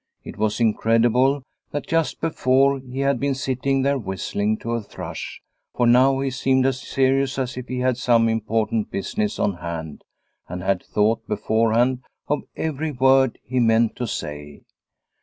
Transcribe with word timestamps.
It 0.23 0.35
was 0.35 0.59
incredible 0.59 1.43
that 1.69 1.85
just 1.85 2.21
before 2.21 2.79
he 2.79 3.01
had 3.01 3.19
been 3.19 3.35
sitting 3.35 3.83
there 3.83 3.99
whistling 3.99 4.57
to 4.61 4.71
a 4.71 4.81
thrush, 4.81 5.41
for 5.75 5.85
now 5.85 6.21
he 6.21 6.31
seemed 6.31 6.65
as 6.65 6.81
serious 6.81 7.37
as 7.37 7.55
if 7.55 7.67
he 7.67 7.81
had 7.81 7.97
some 7.97 8.27
important 8.27 8.89
business 8.89 9.37
on 9.37 9.57
hand 9.57 10.03
and 10.49 10.63
had 10.63 10.81
thought 10.81 11.27
beforehand 11.27 12.01
of 12.27 12.41
every 12.55 12.89
word 12.91 13.37
he 13.43 13.59
meant 13.59 13.95
to 13.97 14.07
say. 14.07 14.63